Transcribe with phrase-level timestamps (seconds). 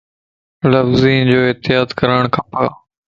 [0.71, 2.51] لفظي جو احتياط ڪرڻ کپ